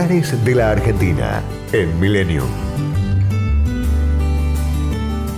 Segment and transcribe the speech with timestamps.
[0.00, 1.42] De la Argentina
[1.74, 2.42] en Milenio.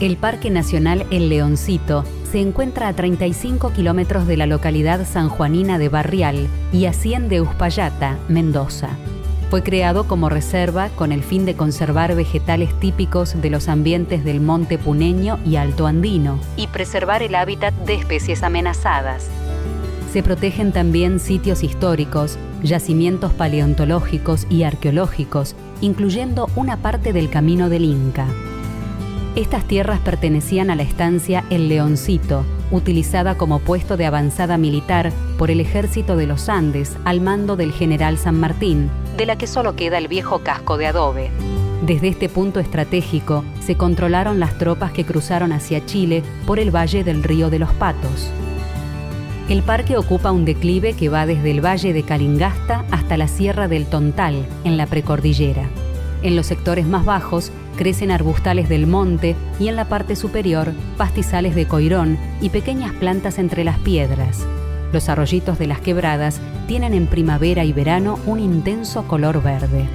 [0.00, 5.88] El Parque Nacional El Leoncito se encuentra a 35 kilómetros de la localidad sanjuanina de
[5.88, 8.90] Barrial y a 100 de Uspallata, Mendoza.
[9.50, 14.40] Fue creado como reserva con el fin de conservar vegetales típicos de los ambientes del
[14.40, 19.28] monte puneño y alto andino y preservar el hábitat de especies amenazadas.
[20.12, 27.86] Se protegen también sitios históricos, yacimientos paleontológicos y arqueológicos, incluyendo una parte del Camino del
[27.86, 28.26] Inca.
[29.36, 35.50] Estas tierras pertenecían a la estancia El Leoncito, utilizada como puesto de avanzada militar por
[35.50, 39.76] el ejército de los Andes al mando del general San Martín, de la que solo
[39.76, 41.30] queda el viejo casco de adobe.
[41.86, 47.02] Desde este punto estratégico se controlaron las tropas que cruzaron hacia Chile por el valle
[47.02, 48.30] del río de los Patos.
[49.48, 53.66] El parque ocupa un declive que va desde el valle de Calingasta hasta la sierra
[53.68, 55.68] del Tontal, en la precordillera.
[56.22, 61.54] En los sectores más bajos crecen arbustales del monte y en la parte superior pastizales
[61.56, 64.46] de coirón y pequeñas plantas entre las piedras.
[64.92, 69.86] Los arroyitos de las quebradas tienen en primavera y verano un intenso color verde.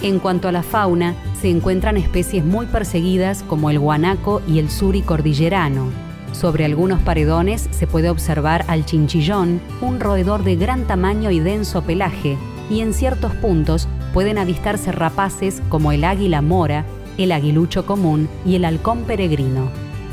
[0.00, 4.70] En cuanto a la fauna, se encuentran especies muy perseguidas como el guanaco y el
[4.70, 6.07] suri cordillerano.
[6.32, 11.82] Sobre algunos paredones se puede observar al chinchillón, un roedor de gran tamaño y denso
[11.82, 12.36] pelaje,
[12.70, 16.84] y en ciertos puntos pueden avistarse rapaces como el águila mora,
[17.16, 19.70] el aguilucho común y el halcón peregrino.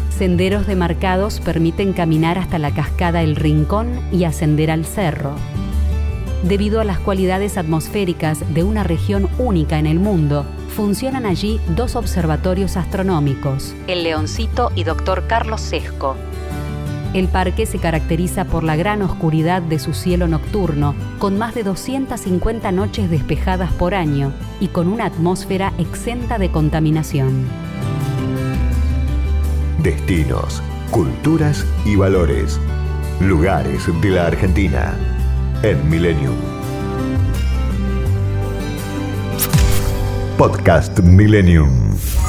[0.10, 5.36] Senderos demarcados permiten caminar hasta la cascada El Rincón y ascender al cerro.
[6.44, 11.96] Debido a las cualidades atmosféricas de una región única en el mundo, funcionan allí dos
[11.96, 15.26] observatorios astronómicos, el Leoncito y Dr.
[15.26, 16.18] Carlos Sesco.
[17.14, 21.64] El parque se caracteriza por la gran oscuridad de su cielo nocturno, con más de
[21.64, 27.46] 250 noches despejadas por año y con una atmósfera exenta de contaminación.
[29.82, 32.60] Destinos, culturas y valores.
[33.22, 34.94] Lugares de la Argentina
[35.64, 36.55] en Millennium.
[40.38, 42.25] Podcast Millennium.